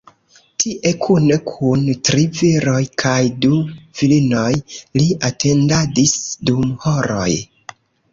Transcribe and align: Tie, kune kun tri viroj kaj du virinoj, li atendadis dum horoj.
Tie, 0.61 0.91
kune 1.01 1.35
kun 1.49 1.83
tri 2.07 2.23
viroj 2.37 2.79
kaj 3.03 3.17
du 3.45 3.59
virinoj, 3.99 4.47
li 5.01 5.05
atendadis 5.29 6.15
dum 6.51 6.65
horoj. 6.87 7.29